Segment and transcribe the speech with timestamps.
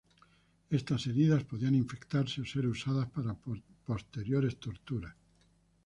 [0.71, 3.37] Estas heridas podían infectarse, o ser usadas para
[3.85, 5.15] posteriores torturas.